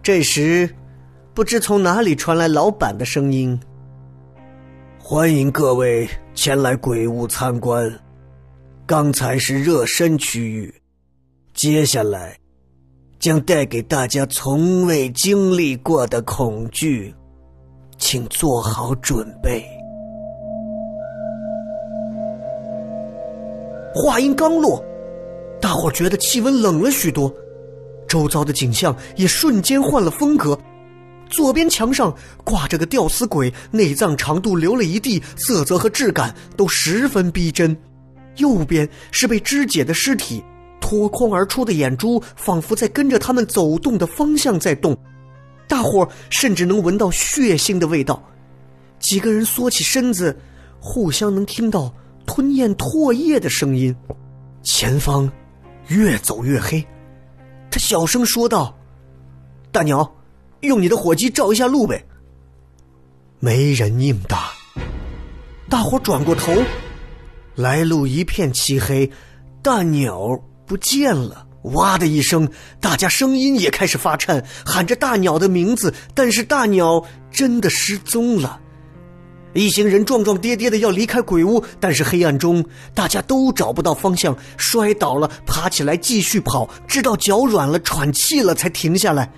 [0.02, 0.68] 这时，
[1.36, 3.58] 不知从哪里传来老板的声音
[5.00, 7.88] ：“欢迎各位前来鬼屋参观。
[8.88, 10.74] 刚才是热身区域，
[11.54, 12.36] 接下来
[13.20, 17.14] 将带给大家从未经历过的恐惧，
[18.00, 19.64] 请做好准备。”
[23.93, 24.84] 话音刚落，
[25.60, 27.34] 大伙觉得气温冷了许多，
[28.08, 30.58] 周遭的景象也瞬间换了风格。
[31.30, 37.75] 左边墙上挂着个吊死鬼，内脏长度流了一地，色泽和质感都十分逼真；
[38.38, 40.43] 右边是被肢解的尸体，
[40.80, 44.97] 脱空而出的眼珠仿佛在跟着他们走动的方向在动。
[45.67, 48.23] 大伙甚至能闻到血腥的味道。
[48.99, 50.36] 几个人缩起身子，
[50.80, 51.93] 互相能听到。
[52.30, 53.96] 吞咽唾液的声音，
[54.62, 55.32] 前方
[55.88, 56.86] 越走越黑。
[57.72, 58.78] 他小声说道
[59.74, 60.13] ：“大鸟，
[60.60, 62.06] 用你的火机照一下路呗。”
[63.42, 64.52] 没人应答。
[65.72, 66.54] 大伙转过头，
[67.56, 69.10] 来路一片漆黑，
[69.63, 71.48] 大鸟不见了。
[71.63, 72.48] 哇的一声，
[72.80, 78.62] 大家声音也开始发颤，喊着大鸟的名字，但是大鸟真的失踪了。
[79.54, 89.32] 一行人撞撞跌跌的要离开鬼屋，但是黑暗中大家都找不到方向，摔倒了，爬起来继续跑，直到脚软了、喘气了才停下来。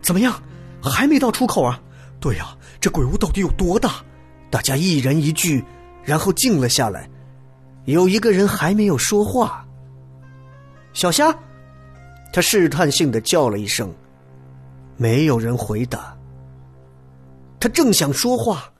[0.00, 0.40] 怎么样？
[0.80, 1.80] 还没到出口啊？
[2.20, 3.94] 对呀，这鬼屋到底有多大？
[4.50, 5.64] 大家一人一句，
[6.04, 7.10] 然后静了下来。
[7.86, 9.66] 有一个人还没有说话。
[10.92, 11.36] 小虾，
[12.32, 13.92] 他试探性的叫了一声，
[14.96, 16.16] 没有人回答。
[17.58, 18.70] 他正想说话。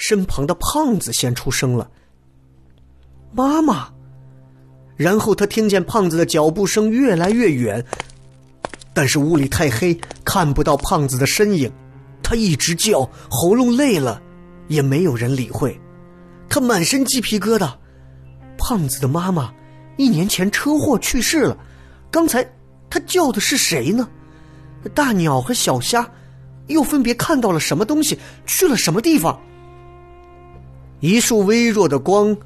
[0.00, 1.88] 身旁的胖子先出声了
[3.32, 3.86] ：“妈妈。”
[4.96, 7.84] 然后他听见胖子的脚步声越来越远，
[8.94, 11.70] 但是屋里太黑，看不到胖子的身影。
[12.22, 14.20] 他一直叫，喉咙累了，
[14.68, 15.78] 也没有人理会。
[16.48, 17.70] 他满身鸡皮疙瘩。
[18.56, 19.52] 胖子的妈妈
[19.96, 21.56] 一年前车祸去世了。
[22.10, 22.46] 刚才
[22.88, 24.08] 他叫的是谁呢？
[24.94, 26.10] 大鸟和小虾
[26.68, 28.18] 又分别看到了什么东西？
[28.46, 29.38] 去了什么地方？
[31.00, 32.36] 一束微弱的光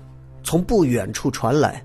[0.42, 1.84] 从不远处传来，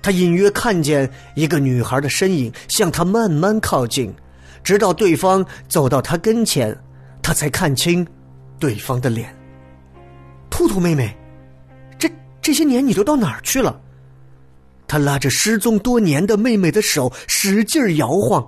[0.00, 4.14] 他隐约看见一个女孩的身影向他慢慢靠近，
[4.62, 6.76] 直到对方走到他跟前，
[7.20, 8.06] 他才看清
[8.58, 9.34] 对方的脸。
[10.50, 11.16] 兔兔妹妹，
[11.98, 13.80] 这这些年你都到哪儿去了？
[14.86, 18.46] 他拉着失踪多年的妹妹的手，使劲摇晃。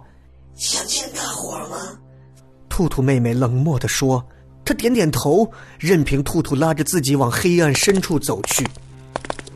[0.55, 1.77] 想见大伙儿吗？
[2.69, 4.25] 兔兔妹妹冷漠地说。
[4.65, 8.67] 他点点头，任凭兔兔拉着自己往黑暗深处走去。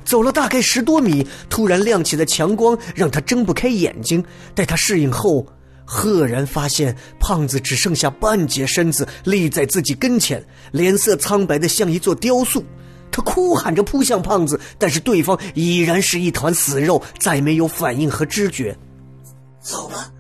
[0.04, 4.24] 走了大概十多米，突然亮起的强光让他睁不开眼睛。
[4.54, 5.46] 待他适应后，
[5.84, 10.42] 赫然发现胖子只剩下半截身子立在自己跟前，
[10.72, 12.64] 脸色苍白的像一座雕塑。
[13.10, 18.76] 他哭喊着扑向胖子，但是对方已然是一团死肉，再没有反应和知觉。
[19.60, 20.10] 走吧，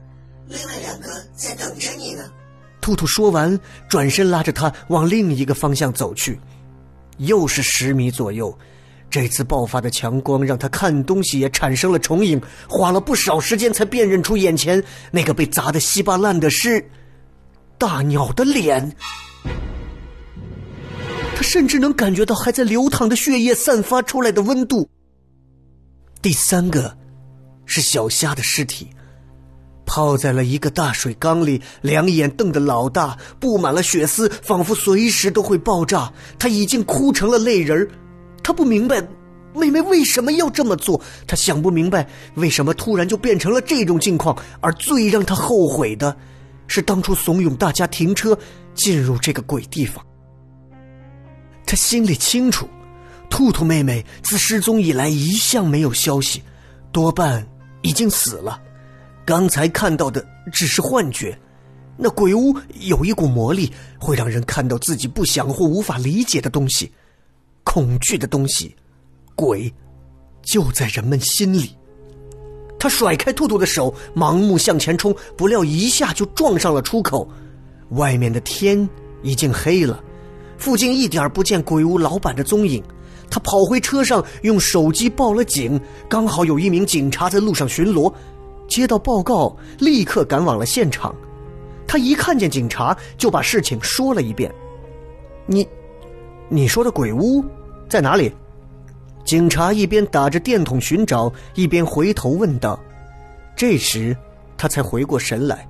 [0.48, 2.24] 另外两个在等着你呢。
[2.80, 6.38] 兔兔说完，转身拉着他往另一个方向走去，
[7.18, 8.56] 又是十米左右。
[9.10, 16.90] 这次爆发的强光让他看东西也产生了重影，花了不少时间才辨认出眼前那个被砸得稀巴烂的是
[17.78, 18.94] 大鸟的脸。
[21.34, 24.88] 他甚至能感觉到还在流淌的血液散发出来的温度。
[26.20, 26.94] 第三个
[27.64, 28.90] 是小虾的尸体。
[29.88, 36.12] 泡在了一个大水缸里，两眼瞪得老大，布满了血丝，仿佛随时都会爆炸。
[36.38, 37.88] 他已经哭成了泪人
[38.42, 39.02] 他不明白
[39.54, 44.36] 妹妹为什么要这么做，他想不明白为什么突然就变成了这种境况。
[44.60, 46.14] 而最让他后悔的，
[46.66, 48.38] 是当初怂恿大家停车
[48.74, 50.04] 进入这个鬼地方。
[51.66, 52.68] 他心里清楚，
[53.30, 56.42] 兔兔妹妹自失踪以来一向没有消息，
[56.92, 57.46] 多半
[57.80, 58.60] 已经死了。
[59.28, 61.38] 刚才看到的只是幻觉，
[61.98, 66.90] 那鬼屋有一股魔力，会让人看到自己不想或无法理解的东西，
[67.62, 68.74] 恐惧的东西，
[69.34, 69.70] 鬼
[70.40, 71.76] 就在人们心里。
[72.78, 77.30] 他甩开兔兔的手，盲目向前冲，不料一下就撞上了出口。
[77.90, 78.88] 外面的天
[79.22, 80.02] 已经黑了，
[80.56, 82.82] 附近一点不见鬼屋老板的踪影。
[83.28, 88.10] 他跑回车上，用手机报了警，刚好有一名警察在路上巡逻。
[88.68, 91.14] 接到报告，立刻赶往了现场。
[91.86, 94.54] 他一看见警察，就把事情说了一遍。
[95.46, 95.66] 你，
[96.48, 97.42] 你说的鬼屋
[97.88, 98.30] 在哪里？
[99.24, 102.78] 警察一边打着电筒寻找，一边回头问道。
[103.56, 104.16] 这时，
[104.56, 105.66] 他才回过神来。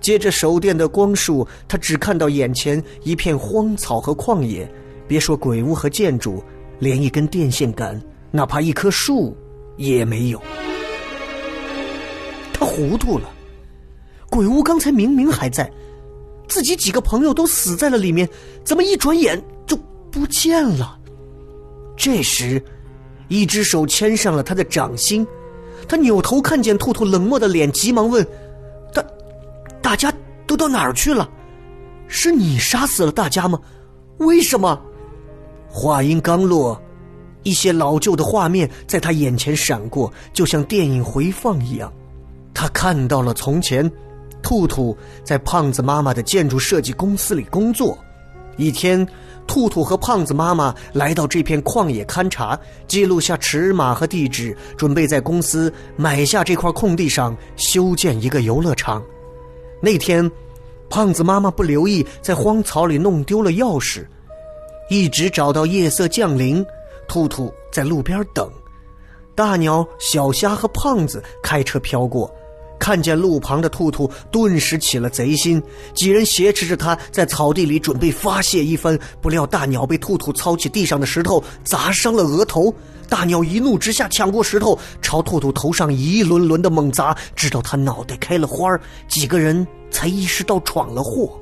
[0.00, 4.68] 借着手电的光束，他只看到眼前一片荒草和旷野，
[5.06, 6.42] 别说鬼屋和建筑，
[6.80, 9.36] 连一根电线杆，哪怕一棵树，
[9.76, 10.42] 也没有。
[12.62, 13.28] 他糊涂了，
[14.30, 15.68] 鬼屋刚才明明还在，
[16.46, 18.28] 自己几个朋友都死在了里面，
[18.62, 19.76] 怎么一转眼就
[20.12, 20.96] 不见了？
[21.96, 22.64] 这时，
[23.26, 25.26] 一只手牵上了他的掌心，
[25.88, 28.24] 他扭头看见兔兔冷漠的脸，急忙问
[28.94, 29.04] ：“大，
[29.82, 30.12] 大家
[30.46, 31.28] 都到哪儿去了？
[32.06, 33.60] 是你杀死了大家吗？
[34.18, 34.80] 为什么？”
[35.68, 36.80] 话音刚落，
[37.42, 41.92] 一些老旧的画面在他眼前闪过，就像电影回放一样。
[42.54, 43.90] 他看到了从前，
[44.42, 47.98] 兔兔在胖子妈妈的建筑设计公司里工作。
[48.58, 49.06] 一天，
[49.46, 59.02] 兔兔和胖子妈妈来到这片旷野勘察，记录下尺码和地址，准备在公司买下这块空地上修建一个游乐场。
[59.80, 60.30] 那天，
[60.90, 64.06] 胖子妈妈不留意，在荒草里弄丢了钥匙，
[64.90, 66.64] 一直找到夜色降临，
[67.08, 68.48] 兔兔在路边等，
[69.34, 72.30] 大鸟、小虾和胖子开车飘过。
[72.82, 75.62] 看见路旁的兔兔，顿时起了贼心。
[75.94, 82.74] 几人挟持着他在草地里准备发泄一番，不料大鸟被兔兔操起地上的石头砸伤了额头。
[83.08, 88.76] 大鸟一怒之下抢过石头，朝兔兔头上一轮轮的猛砸，直到他脑袋开了花
[89.06, 91.38] 几个人才意识到闯了祸。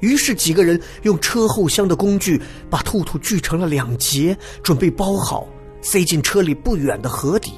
[0.00, 2.38] 于是几个人用车后箱的工具
[2.68, 5.46] 把兔兔锯成了两截，准备包好，
[5.80, 7.54] 塞进车里不远的河底。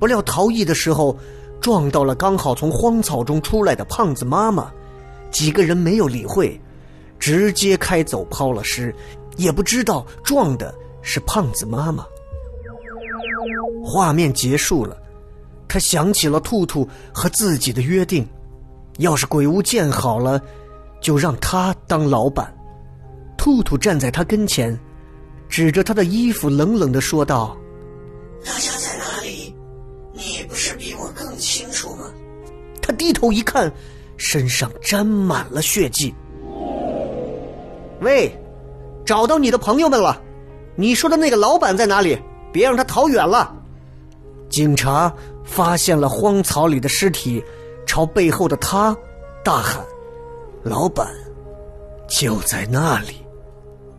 [0.00, 1.16] 不料逃逸的时候。
[1.62, 4.70] 撞到了刚好从荒草中出来的胖子妈妈，
[5.30, 6.60] 几个人没有理会，
[7.20, 8.94] 直接开走抛了尸，
[9.36, 12.04] 也不知道撞的是胖子妈妈。
[13.84, 14.96] 画面结束了，
[15.68, 18.28] 他想起了兔兔和自己的约定，
[18.98, 20.42] 要是鬼屋建好了，
[21.00, 22.52] 就让他当老板。
[23.38, 24.78] 兔兔站在他跟前，
[25.48, 27.56] 指着他的衣服冷冷的说道。
[33.02, 33.68] 低头一看，
[34.16, 36.14] 身上沾满了血迹。
[38.00, 38.32] 喂，
[39.04, 40.22] 找到你的朋友们了？
[40.76, 42.16] 你说的那个老板在哪里？
[42.52, 43.52] 别让他逃远了。
[44.48, 47.42] 警察发现了荒草里的尸体，
[47.84, 48.96] 朝背后的他
[49.42, 49.84] 大喊
[50.62, 51.08] ：“老板
[52.08, 53.16] 就在那里！”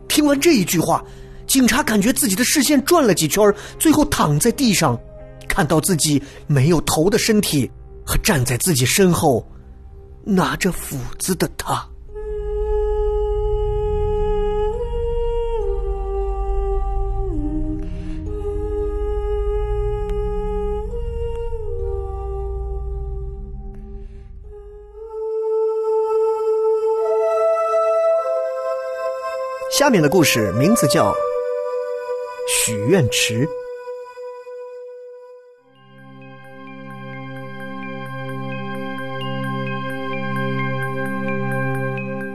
[0.08, 1.04] 听完这一句话，
[1.46, 4.98] 警察感觉自己的视线转了几圈，最后躺在地上，
[5.46, 7.70] 看到自己没有头的身体。
[8.04, 9.46] 和站在自己身后
[10.24, 11.88] 拿着斧子的他。
[29.76, 31.10] 下面的故事名字叫
[32.48, 33.44] 《许愿池》。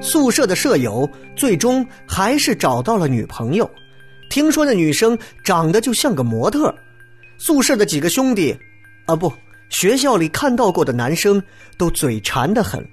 [0.09, 3.69] 宿舍的舍友最终还是找到了女朋友，
[4.27, 6.73] 听说那女生长得就像个模特。
[7.37, 8.57] 宿舍的几个兄弟，
[9.05, 9.31] 啊不，
[9.69, 11.39] 学校里看到过的男生
[11.77, 12.83] 都嘴馋的很。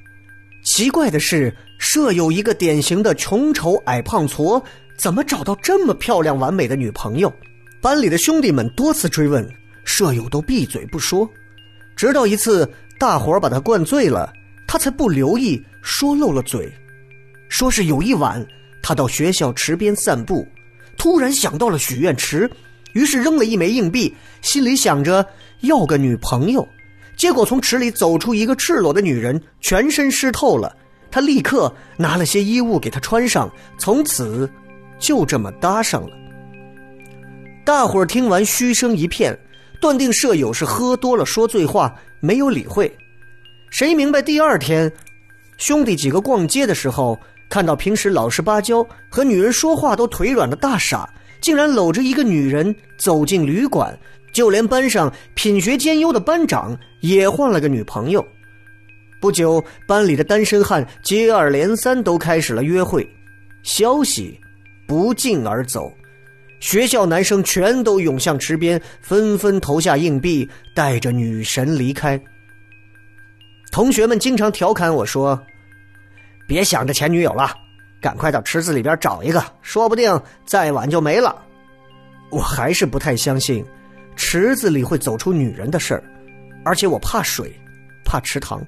[0.62, 4.62] 奇怪的是，舍友一个典型的穷丑矮胖矬，
[4.98, 7.32] 怎么找到这么漂亮完美的女朋友？
[7.80, 9.48] 班里的兄弟们多次追问，
[9.86, 11.26] 舍友都闭嘴不说。
[11.96, 14.30] 直到一次，大伙把他灌醉了，
[14.68, 16.70] 他才不留意说漏了嘴。
[17.48, 18.44] 说是有一晚，
[18.82, 20.46] 他到学校池边散步，
[20.96, 22.50] 突然想到了许愿池，
[22.92, 25.24] 于是扔了一枚硬币，心里想着
[25.60, 26.66] 要个女朋友。
[27.16, 30.76] 结果从池里走出一个赤裸的女人，全身湿透了。
[31.10, 34.50] 他立刻拿了些衣物给她穿上，从此
[34.98, 36.10] 就这么搭上了。
[37.64, 39.38] 大伙儿听完嘘声一片，
[39.80, 42.94] 断定舍友是喝多了说醉话，没有理会。
[43.70, 44.92] 谁明白第二天，
[45.56, 47.18] 兄弟几个逛街的时候。
[47.48, 51.08] 看到平时老实巴交、和女人说话都腿软的大傻，
[51.40, 53.96] 竟然搂着一个女人走进旅馆，
[54.32, 58.26] 就连班上品学兼优的班长也换了个女朋友。
[59.20, 63.08] 不久，班里的单身汉接二连三都开始了约会，
[63.62, 64.38] 消息
[64.86, 65.90] 不胫而走，
[66.60, 72.20] 学校男生全都涌向池边，纷纷投下硬币，带着女神离开。
[73.72, 75.40] 同学们经常调侃我说。
[76.46, 77.50] 别想着前女友了，
[78.00, 81.44] 赶快到池子里边找一个，说不定再晚就没了。
[82.30, 83.64] 我还是不太相信
[84.16, 86.02] 池子里会走出女人的事儿，
[86.64, 87.52] 而且我怕水，
[88.04, 88.64] 怕池塘。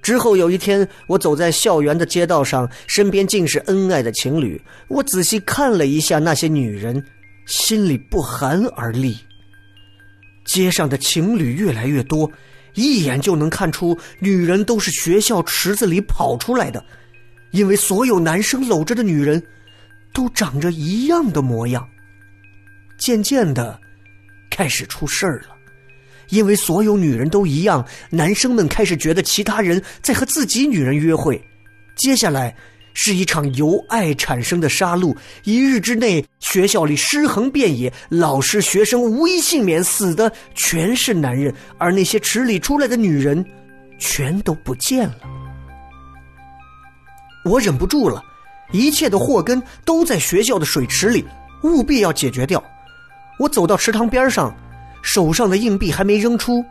[0.00, 4.60] 之后有一天，我走在校园的街道上，身边尽是恩爱的情侣。
[4.88, 7.04] 我仔细看了一下那些女人，
[7.46, 9.18] 心里不寒而栗。
[10.44, 12.30] 街上的情侣越来越多。
[12.78, 16.84] 一眼就能看出，女人都是学校池子里跑出来的，
[17.50, 19.42] 因为所有男生搂着的女人，
[20.12, 21.86] 都长着一样的模样。
[22.96, 23.78] 渐渐的，
[24.48, 25.48] 开始出事儿了，
[26.28, 31.42] 因为所有女人都一样，男生们开始觉得其他人在和自己女人约会。
[31.96, 32.54] 接下来。
[33.00, 43.46] 是一场由爱产生的杀戮，一日之内，学校里尸横遍野，老师、学生无一幸免，死的全是男人，而那些池里出来的女人，
[44.00, 45.14] 全都不见了。
[47.44, 48.20] 我忍不住了，
[48.72, 51.24] 一切的祸根都在学校的水池里，
[51.62, 52.60] 务必要解决掉。
[53.38, 54.52] 我走到池塘边上，
[55.02, 56.64] 手上的硬币还没扔出，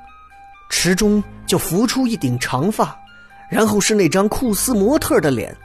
[0.70, 2.94] 池中就浮出一顶长发，
[3.50, 5.56] 然后是那张酷似模特的脸。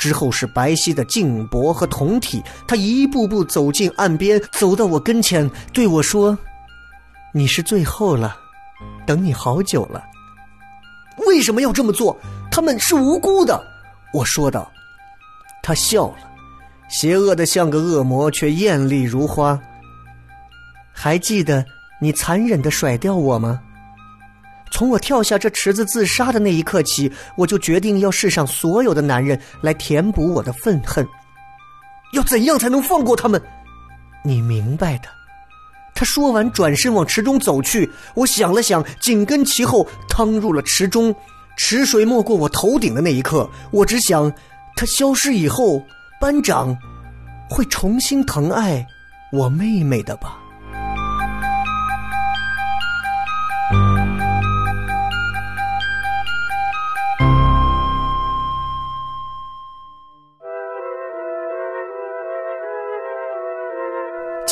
[0.00, 6.36] 之后是白皙的颈脖和胴体，他一步步走进岸边，走到我跟前，对我说
[7.34, 8.34] ：“你是最后了，
[9.06, 10.02] 等你好久了。
[11.26, 12.18] 为什么要这么做？
[12.50, 13.62] 他们是无辜的。
[14.14, 14.72] 我说道。
[15.62, 16.16] 他笑了，
[16.88, 19.60] 邪恶的像个恶魔，却艳丽如花。
[20.94, 21.62] 还记得
[22.00, 23.60] 你残忍的甩掉我吗？
[24.70, 31.06] 从我跳下这池子自杀的那一刻起，我就决定要世上所有的男人来填补我的愤恨。
[32.12, 33.40] 要怎样才能放过他们？
[34.24, 35.08] 你明白的。
[35.94, 37.90] 他说完，转身往池中走去。
[38.14, 41.14] 我想了想，紧跟其后，趟入了池中。
[41.56, 44.32] 池水没过我头顶的那一刻，我只想，
[44.76, 45.84] 他消失以后，
[46.18, 46.76] 班长
[47.50, 48.86] 会重新疼爱
[49.30, 50.38] 我妹妹的吧。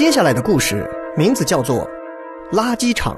[0.08, 0.88] 接下来的故事
[1.18, 1.86] 名字叫做
[2.56, 3.14] 《垃圾场》。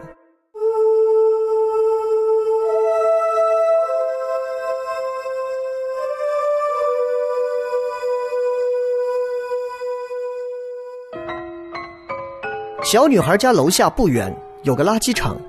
[12.83, 15.41] 小女孩家楼下不远有个垃圾场，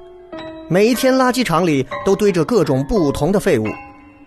[0.70, 3.66] 每一天垃圾场里都堆着各种不同的废物，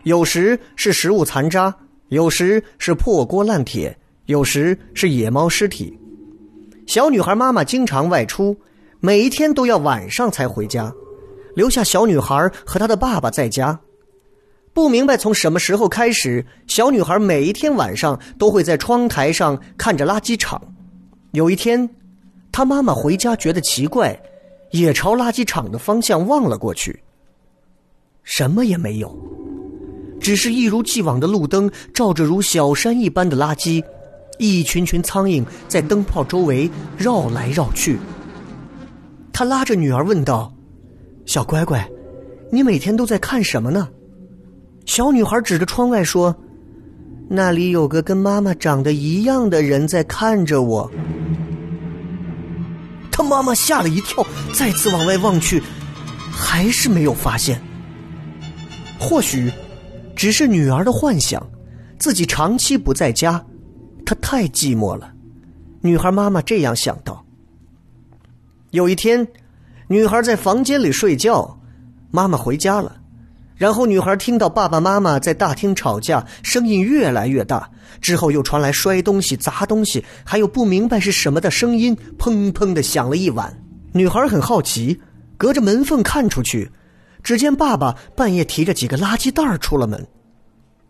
[0.03, 1.73] 有时是食物残渣，
[2.09, 3.97] 有时是破锅烂铁，
[4.27, 5.97] 有时是野猫尸体。
[6.87, 8.57] 小女孩妈妈经常外出，
[9.01, 10.93] 每一天都要晚上才回家，
[11.55, 13.79] 留下小女孩和她的爸爸在家。
[14.73, 20.61] 不明白从什么时候开始，小女孩每一天晚上都会在窗台上看着垃圾场。
[21.33, 21.89] 有一天，
[22.53, 24.21] 她妈妈回家觉得奇怪，
[24.73, 27.01] 也朝垃圾场的方向望了过去。
[28.25, 29.17] 什么也没有，
[30.21, 33.83] 只是一如既往的路灯照着如小山一般的垃圾。
[34.39, 37.99] 一群群苍蝇在灯泡周围绕来绕去。
[39.33, 40.53] 他拉着女儿问道
[41.27, 41.89] ：“小乖乖，
[42.51, 43.89] 你每天都在看什么呢？”
[44.87, 46.37] 小女孩指着窗外说
[47.29, 50.91] ：“那里有个跟妈妈长得一样的人在看着我。”
[53.11, 55.63] 他妈妈吓了一跳，再次往外望去，
[56.31, 57.61] 还是没有发现。
[58.99, 59.51] 或许，
[60.15, 61.45] 只是女儿的幻想，
[61.99, 63.45] 自己长期不在家。
[64.05, 65.13] 他太寂寞了，
[65.81, 67.25] 女孩妈妈这样想到。
[68.71, 69.27] 有一天，
[69.89, 71.59] 女孩在房间里睡觉，
[72.11, 72.97] 妈妈回家了，
[73.57, 83.57] 然后女孩听到爸爸妈妈在大厅吵架，声音越来越大，之后又传来摔东西、砸东西，还有不明白是什么的声音，砰砰的响了一晚。
[83.93, 85.01] 女孩很好奇，
[85.39, 86.71] 隔着门缝看出去，
[87.23, 90.07] 只见爸爸半夜提着几个垃圾袋出了门。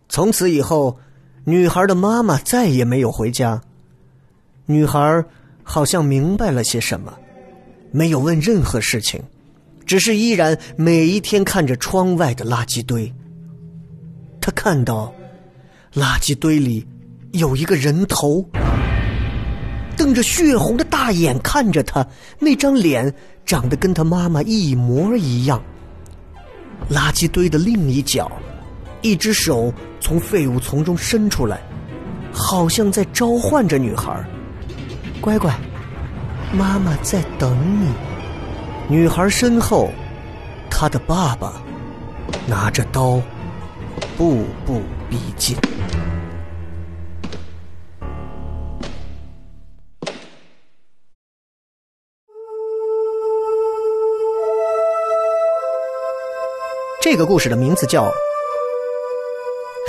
[0.08, 0.98] 从此以后。
[1.46, 3.60] 女孩的妈妈再也没有回家。
[4.64, 5.22] 女孩
[5.62, 7.12] 好像明白了些什么，
[7.90, 9.22] 没有问任何事情，
[9.84, 13.12] 只是依然每一天看着窗外的垃圾堆。
[14.40, 15.12] 她看到，
[15.94, 16.86] 垃圾堆里
[17.32, 18.42] 有一个人头，
[19.98, 22.06] 瞪着血红的大眼看着她，
[22.38, 23.14] 那张脸
[23.44, 25.62] 长得跟她妈妈一模一样。
[26.90, 28.32] 垃圾堆的另一角。
[29.02, 29.70] 一只手
[30.04, 31.58] 从废物丛中伸出来，
[32.30, 34.22] 好像在召唤着女孩
[35.18, 35.50] 乖乖，
[36.52, 37.88] 妈妈在等你。”
[38.86, 39.88] 女孩身后，
[40.70, 41.54] 她的爸爸
[42.46, 43.18] 拿着刀，
[44.18, 45.56] 步步逼近。
[57.00, 58.12] 这个故事的名字叫。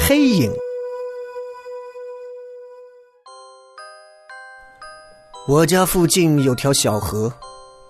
[0.08, 0.52] 黑影。
[5.48, 7.34] 我家附近有条小河，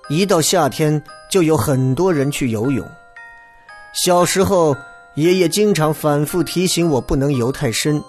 [0.09, 2.89] 一到夏天就有很多人去游泳。
[3.93, 4.74] 小时候，
[5.16, 8.01] 爷爷经常反复提醒我不能游太深。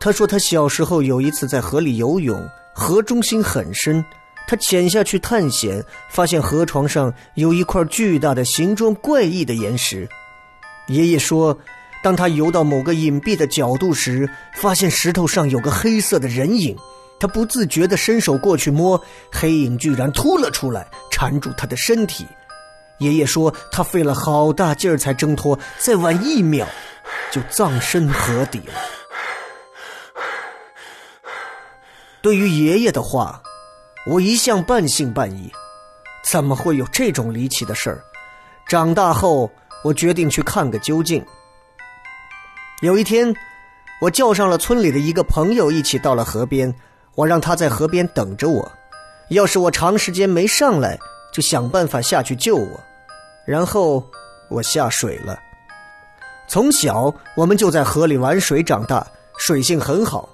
[0.00, 2.42] 他说他小时候有一次在河里游泳，
[2.74, 4.02] 河中心很深，
[4.48, 10.08] 他潜下去探险，发现河床上有一块巨大的、形状怪异的岩石。
[10.86, 11.58] 爷爷说。
[12.04, 16.76] 当他游到某个隐蔽的角度时，发现石头上有个黑色的人影。
[17.18, 19.02] 他不自觉地伸手过去摸，
[19.32, 22.26] 黑影居然突了出来，缠住他的身体。
[22.98, 26.66] 爷爷说，他费了好大劲儿才挣脱，再晚一秒，
[27.30, 28.74] 就葬身河底了。
[32.20, 33.42] 对于爷爷的话，
[34.04, 35.50] 我一向半信半疑。
[36.22, 38.04] 怎么会有这种离奇的事儿？
[38.68, 39.50] 长大后，
[39.82, 41.24] 我决定去看个究竟。
[42.84, 43.34] 有一天，
[43.98, 46.72] 我叫上了村里的一个朋友，一起到了河边。
[47.14, 48.70] 我让他在河边等着我，
[49.30, 50.98] 要是我长时间没上来，
[51.32, 52.78] 就想办法下去救我。
[53.46, 54.04] 然后
[54.50, 55.38] 我下水了。
[56.46, 59.06] 从小我们就在河里玩水长大，
[59.38, 60.28] 水性很好。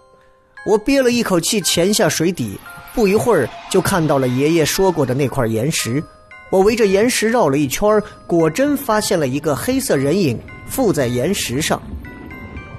[0.66, 2.58] 我憋了一口气潜下水底，
[2.92, 6.02] 不一会儿就看到了爷爷说过的那块岩石。
[6.50, 10.36] 我围着岩石绕了一圈，果真发现了一个黑色人影
[10.66, 11.80] 附在岩石上。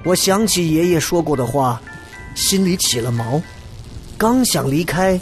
[0.04, 1.80] 我想起爷爷说过的话，
[2.34, 3.40] 心里起了毛。
[4.18, 5.20] 刚想离开，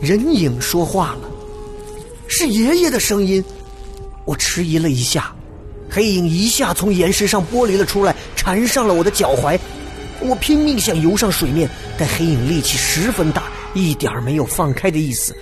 [0.00, 1.30] 人影说话了，
[2.26, 3.44] 是爷爷的声音。
[4.24, 5.32] 我迟疑了一下，
[5.88, 9.58] 黑影一下从岩石上剥离了出来，缠上了我的脚踝。
[10.20, 15.34] 我拼命想游上水面，但黑影力气十分大，一点没有放开的意思。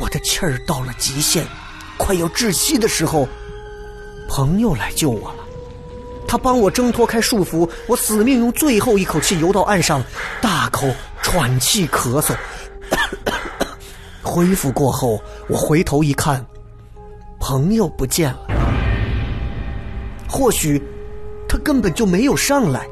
[0.00, 1.44] 我的气儿到了极限，
[1.96, 3.28] 快要窒息的时候，
[4.28, 5.45] 朋友来救我了。
[6.26, 10.02] 他帮我挣脱开束缚，我死命用最后一口气游到岸上，
[10.42, 10.88] 大口
[11.22, 12.34] 喘气咳嗽。
[14.22, 16.44] 恢复过后，我回头一看，
[17.38, 18.40] 朋友不见了。
[20.28, 20.82] 或许
[21.48, 22.86] 他根本就没有上来。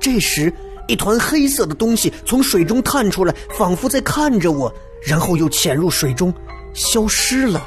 [0.00, 0.52] 这时，
[0.88, 4.72] 一团黑色的东西从水中探出来，仿佛在看着我，
[5.02, 6.34] 然后又潜入水中，
[6.74, 7.66] 消失了。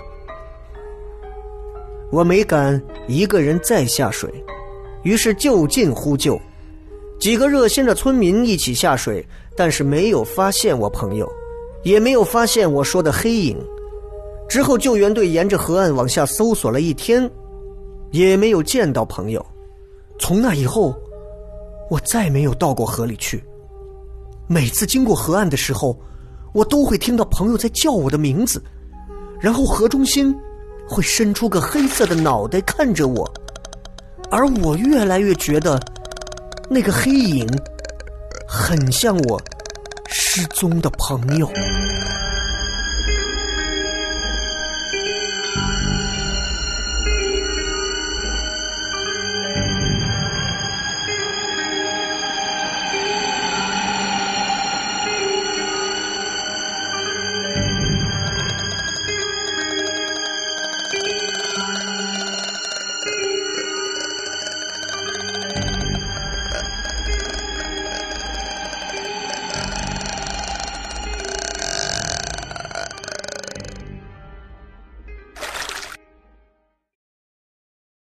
[2.12, 4.30] 我没敢一个人再下水，
[5.04, 6.40] 于是就近呼救。
[7.20, 11.32] 几个热心的村民一起下水，但是没有发现我朋友，
[11.84, 13.58] 也没有发现我说的黑影。
[14.50, 17.30] 之后救援队沿着河岸往下搜索了一天，
[18.12, 19.46] 也没有见到朋友。
[20.20, 20.94] 从那以后，
[21.90, 23.42] 我再没有到过河里去。
[24.48, 25.98] 每次经过河岸的时候，
[26.54, 28.62] 我都会听到朋友在叫我的名字，
[29.40, 30.36] 然后河中心。
[30.88, 33.32] 会伸出个黑色的脑袋看着我，
[34.30, 35.80] 而我越来越觉得
[36.70, 37.48] 那个黑影
[38.48, 39.42] 很像我
[40.08, 41.50] 失踪的朋友。